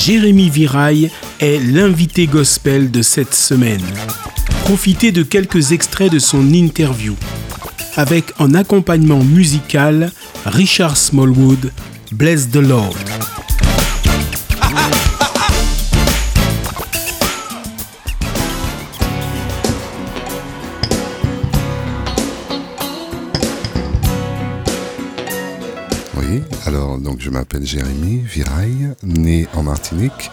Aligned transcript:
Jérémy 0.00 0.48
Viraille 0.48 1.10
est 1.40 1.58
l'invité 1.58 2.26
gospel 2.26 2.90
de 2.90 3.02
cette 3.02 3.34
semaine. 3.34 3.84
Profitez 4.62 5.12
de 5.12 5.22
quelques 5.22 5.72
extraits 5.72 6.10
de 6.10 6.18
son 6.18 6.54
interview, 6.54 7.14
avec 7.96 8.32
en 8.38 8.54
accompagnement 8.54 9.22
musical 9.22 10.10
Richard 10.46 10.96
Smallwood, 10.96 11.70
Bless 12.12 12.48
the 12.48 12.56
Lord. 12.56 13.09
Alors, 26.66 26.98
donc, 26.98 27.20
je 27.20 27.30
m'appelle 27.30 27.64
Jérémy 27.64 28.18
Viraille, 28.18 28.90
né 29.02 29.46
en 29.54 29.62
Martinique. 29.62 30.30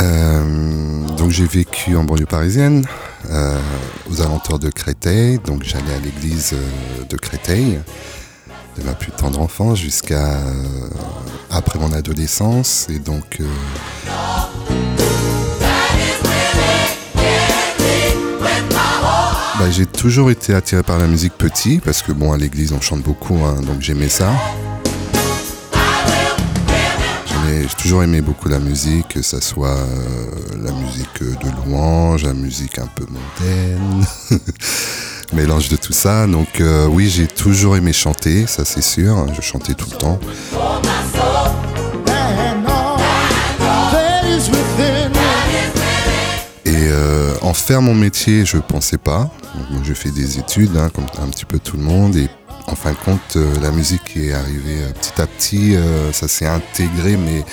Euh, 0.00 1.06
donc, 1.16 1.30
j'ai 1.30 1.44
vécu 1.44 1.94
en 1.96 2.04
banlieue 2.04 2.26
parisienne, 2.26 2.86
euh, 3.30 3.58
aux 4.10 4.22
alentours 4.22 4.58
de 4.58 4.70
Créteil. 4.70 5.38
Donc, 5.44 5.64
j'allais 5.64 5.94
à 5.94 6.00
l'église 6.00 6.52
euh, 6.54 7.04
de 7.04 7.16
Créteil 7.16 7.80
de 8.78 8.84
ma 8.84 8.92
plus 8.92 9.10
tendre 9.10 9.40
enfance 9.40 9.78
jusqu'à 9.78 10.38
après 11.50 11.78
mon 11.78 11.92
adolescence. 11.92 12.86
Et 12.88 13.00
donc. 13.00 13.42
Bah, 19.58 19.68
j'ai 19.72 19.86
toujours 19.86 20.30
été 20.30 20.54
attiré 20.54 20.84
par 20.84 20.98
la 20.98 21.08
musique 21.08 21.32
petit 21.32 21.80
parce 21.84 22.02
que 22.02 22.12
bon 22.12 22.32
à 22.32 22.36
l'église 22.36 22.72
on 22.72 22.80
chante 22.80 23.02
beaucoup 23.02 23.38
hein, 23.44 23.60
donc 23.62 23.80
j'aimais 23.80 24.08
ça 24.08 24.30
j'ai 27.48 27.82
toujours 27.82 28.02
aimé 28.02 28.20
beaucoup 28.20 28.48
la 28.48 28.58
musique, 28.58 29.08
que 29.08 29.22
ce 29.22 29.40
soit 29.40 29.76
euh, 29.76 30.30
la 30.62 30.72
musique 30.72 31.22
de 31.22 31.50
louange, 31.66 32.24
la 32.24 32.34
musique 32.34 32.78
un 32.78 32.86
peu 32.86 33.06
mondaine, 33.06 34.06
mélange 35.32 35.68
de 35.68 35.76
tout 35.76 35.92
ça. 35.92 36.26
Donc 36.26 36.60
euh, 36.60 36.86
oui, 36.86 37.08
j'ai 37.08 37.26
toujours 37.26 37.76
aimé 37.76 37.92
chanter, 37.92 38.46
ça 38.46 38.64
c'est 38.64 38.82
sûr, 38.82 39.26
je 39.34 39.40
chantais 39.40 39.74
tout 39.74 39.88
le 39.90 39.96
temps. 39.96 40.20
Et 46.64 46.88
euh, 46.90 47.34
en 47.42 47.54
faire 47.54 47.82
mon 47.82 47.94
métier, 47.94 48.44
je 48.44 48.58
pensais 48.58 48.98
pas. 48.98 49.30
Donc, 49.70 49.84
je 49.84 49.94
fais 49.94 50.10
des 50.10 50.38
études, 50.38 50.76
hein, 50.76 50.90
comme 50.94 51.06
un 51.22 51.28
petit 51.28 51.44
peu 51.44 51.58
tout 51.58 51.76
le 51.76 51.82
monde, 51.82 52.14
et 52.16 52.28
en 52.70 52.74
fin 52.74 52.92
de 52.92 52.98
compte, 52.98 53.36
euh, 53.36 53.54
la 53.62 53.70
musique 53.70 54.16
est 54.16 54.32
arrivée 54.32 54.82
euh, 54.82 54.92
petit 54.92 55.20
à 55.20 55.26
petit, 55.26 55.76
euh, 55.76 56.12
ça 56.12 56.28
s'est 56.28 56.46
intégré, 56.46 57.16
mais 57.16 57.44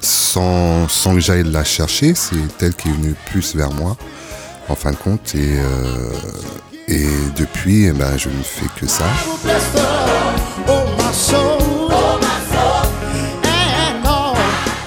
sans, 0.00 0.86
que 0.88 1.20
j'aille 1.20 1.44
la 1.44 1.62
chercher, 1.62 2.14
c'est 2.14 2.36
elle 2.60 2.74
qui 2.74 2.88
est 2.88 2.92
venue 2.92 3.14
plus 3.30 3.54
vers 3.54 3.70
moi, 3.70 3.96
en 4.68 4.74
fin 4.74 4.90
de 4.90 4.96
compte, 4.96 5.34
et, 5.34 7.06
depuis, 7.36 7.84
eh 7.84 7.92
ben, 7.92 8.16
je 8.16 8.28
ne 8.28 8.42
fais 8.42 8.66
que 8.80 8.86
ça. 8.86 9.04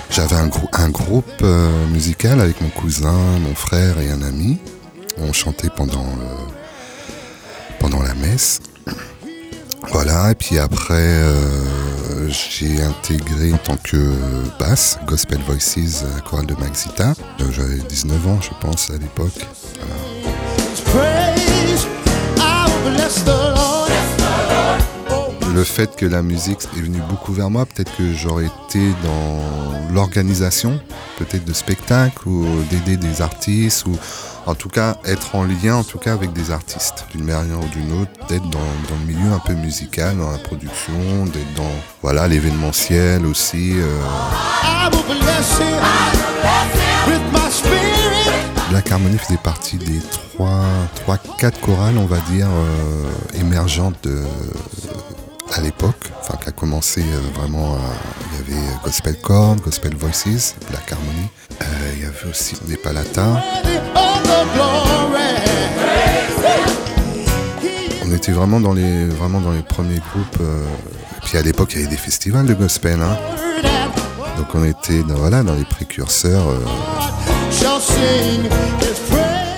J'avais 0.09 0.35
un, 0.35 0.89
groupe 0.89 1.43
musical 1.91 2.39
avec 2.41 2.61
mon 2.61 2.69
cousin, 2.69 3.17
mon 3.39 3.55
frère 3.55 3.99
et 3.99 4.09
un 4.11 4.21
ami. 4.21 4.57
On 5.17 5.33
chantait 5.33 5.69
pendant 5.75 6.05
la 8.03 8.13
messe. 8.15 8.61
Voilà, 9.91 10.31
et 10.31 10.35
puis 10.35 10.57
après, 10.59 10.93
euh, 10.93 12.29
j'ai 12.29 12.81
intégré 12.81 13.53
en 13.53 13.57
tant 13.57 13.77
que 13.77 14.13
basse 14.59 14.99
Gospel 15.05 15.39
Voices 15.47 16.03
à 16.17 16.21
chorale 16.21 16.45
de 16.47 16.55
Maxita. 16.55 17.13
J'avais 17.51 17.77
19 17.77 18.27
ans, 18.27 18.39
je 18.41 18.49
pense, 18.59 18.89
à 18.89 18.97
l'époque. 18.97 19.47
Le 25.55 25.63
fait 25.63 25.95
que 25.95 26.05
la 26.05 26.21
musique 26.21 26.59
est 26.75 26.81
venue 26.81 27.01
beaucoup 27.09 27.31
vers 27.31 27.49
moi, 27.49 27.65
peut-être 27.65 27.95
que 27.95 28.11
j'aurais 28.11 28.47
été 28.47 28.89
dans 29.05 29.93
l'organisation, 29.93 30.81
peut-être 31.17 31.45
de 31.45 31.53
spectacles 31.53 32.27
ou 32.27 32.45
d'aider 32.69 32.97
des 32.97 33.21
artistes 33.21 33.85
ou 33.85 33.97
en 34.47 34.53
tout 34.53 34.67
cas 34.67 34.97
être 35.05 35.33
en 35.33 35.45
lien 35.45 35.75
en 35.75 35.85
tout 35.85 35.97
cas 35.97 36.11
avec 36.11 36.33
des 36.33 36.51
artistes 36.51 37.05
d'une 37.11 37.23
manière 37.23 37.57
ou 37.61 37.67
d'une 37.69 38.01
autre, 38.01 38.11
d'être 38.27 38.49
dans, 38.49 38.59
le 38.59 39.13
milieu 39.13 39.31
un 39.31 39.39
peu 39.39 39.53
musical, 39.53 40.17
dans 40.17 40.29
la 40.29 40.39
production, 40.39 41.25
d'être 41.27 41.53
dans 41.55 41.71
voilà 42.01 42.27
l'événementiel 42.27 43.25
aussi. 43.25 43.75
Euh. 43.75 44.01
Black 48.71 48.91
Harmony 48.91 49.17
faisait 49.17 49.37
partie 49.37 49.77
des 49.77 50.01
trois, 50.33 50.65
trois 50.95 51.17
quatre 51.39 51.61
chorales, 51.61 51.97
on 51.97 52.07
va 52.07 52.17
dire, 52.29 52.47
euh, 52.49 53.39
émergentes 53.39 53.95
de, 54.03 54.21
à 55.53 55.61
l'époque, 55.61 56.11
enfin 56.21 56.37
qui 56.41 56.49
a 56.49 56.51
commencé 56.51 57.01
euh, 57.01 57.39
vraiment, 57.39 57.77
il 58.31 58.53
y 58.53 58.57
avait 58.57 58.67
Gospel 58.83 59.15
Chord, 59.21 59.57
Gospel 59.57 59.95
Voices, 59.95 60.55
Black 60.69 60.91
Harmony, 60.91 61.29
il 61.93 62.01
y 62.01 62.05
avait 62.05 62.29
aussi 62.29 62.55
des 62.67 62.77
Palatas. 62.77 63.41
On 68.07 68.11
était 68.13 68.31
vraiment 68.31 68.59
dans 68.59 68.73
les, 68.73 69.07
vraiment 69.07 69.41
dans 69.41 69.51
les 69.51 69.63
premiers 69.63 69.99
groupes. 69.99 70.37
Euh, 70.41 70.63
et 71.17 71.25
puis 71.25 71.37
à 71.37 71.41
l'époque, 71.41 71.73
il 71.73 71.81
y 71.81 71.81
avait 71.81 71.91
des 71.91 71.97
festivals 71.99 72.45
de 72.45 72.53
gospel. 72.53 72.99
Hein. 73.01 73.17
Donc 74.37 74.53
on 74.53 74.63
était 74.63 75.01
dans, 75.03 75.15
voilà, 75.15 75.41
dans 75.41 75.55
les 75.55 75.65
précurseurs. 75.65 76.47
Euh. 76.47 76.59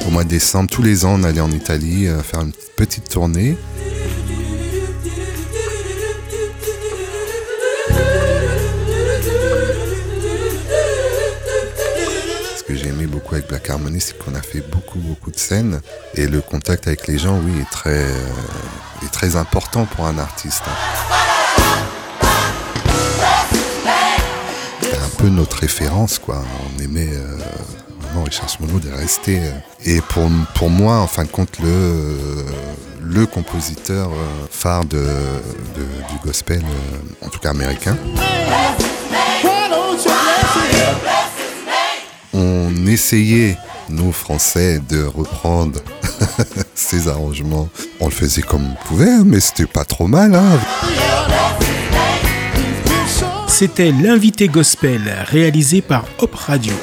Au 0.08 0.12
mois 0.12 0.24
de 0.24 0.30
décembre, 0.30 0.70
tous 0.70 0.82
les 0.82 1.04
ans, 1.04 1.20
on 1.20 1.24
allait 1.24 1.42
en 1.42 1.52
Italie 1.52 2.08
euh, 2.08 2.22
faire 2.22 2.42
une 2.42 2.54
petite 2.78 3.10
tournée. 3.10 3.58
Black 13.48 13.70
Harmony, 13.70 14.02
c'est 14.02 14.18
qu'on 14.18 14.36
a 14.36 14.42
fait 14.42 14.62
beaucoup, 14.72 15.00
beaucoup 15.00 15.32
de 15.32 15.38
scènes. 15.38 15.82
Et 16.16 16.28
le 16.28 16.42
contact 16.42 16.88
avec 16.88 17.08
les 17.08 17.18
gens, 17.18 17.40
oui, 17.40 17.62
est 17.62 17.72
très, 17.72 18.04
euh, 18.04 19.06
est 19.06 19.12
très 19.12 19.36
important 19.36 19.86
pour 19.86 20.06
un 20.06 20.18
artiste. 20.18 20.64
C'est 24.82 24.98
un 24.98 25.10
peu 25.18 25.30
notre 25.30 25.58
référence, 25.58 26.20
quoi. 26.20 26.44
On 26.66 26.84
aimait 26.84 27.10
euh, 27.12 27.38
vraiment 28.02 28.24
Richard 28.24 28.50
Smollett 28.50 28.84
de 28.84 28.92
rester. 28.92 29.40
Euh. 29.40 29.52
Et 29.86 30.02
pour, 30.02 30.30
pour 30.56 30.70
moi, 30.70 30.98
en 30.98 31.08
fin 31.08 31.24
de 31.24 31.30
compte, 31.30 31.60
le, 31.60 32.18
le 33.02 33.26
compositeur 33.26 34.12
phare 34.50 34.86
du 34.86 35.00
gospel, 36.24 36.62
en 37.22 37.30
tout 37.30 37.40
cas 37.40 37.52
américain 37.52 37.98
on 42.38 42.86
essayait, 42.86 43.58
nous 43.90 44.12
Français, 44.12 44.80
de 44.90 45.04
reprendre 45.04 45.80
ces 46.76 47.08
arrangements. 47.08 47.68
On 48.00 48.06
le 48.06 48.12
faisait 48.12 48.44
comme 48.44 48.72
on 48.72 48.88
pouvait, 48.88 49.10
hein, 49.10 49.24
mais 49.26 49.40
c'était 49.40 49.66
pas 49.66 49.86
trop 49.86 50.08
mal. 50.08 50.36
Hein. 50.36 50.60
C'était 53.48 53.92
l'invité 53.92 54.48
gospel 54.48 55.02
réalisé 55.26 55.82
par 55.82 56.06
Hop 56.20 56.36
Radio. 56.36 56.74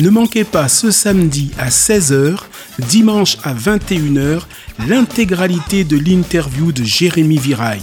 Ne 0.00 0.10
manquez 0.10 0.44
pas 0.44 0.68
ce 0.68 0.90
samedi 0.90 1.50
à 1.58 1.68
16h, 1.68 2.38
dimanche 2.78 3.36
à 3.42 3.52
21h, 3.52 4.42
l'intégralité 4.86 5.84
de 5.84 5.98
l'interview 5.98 6.72
de 6.72 6.84
Jérémy 6.84 7.36
Viraille 7.36 7.82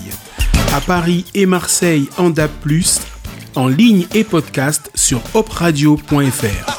à 0.76 0.82
Paris 0.82 1.24
et 1.34 1.46
Marseille 1.46 2.10
en 2.18 2.30
DAP+, 2.30 2.52
en 3.56 3.70
ligne 3.70 4.08
et 4.14 4.26
podcast 4.26 4.92
sur 4.94 5.22
opradio.fr. 5.34 6.75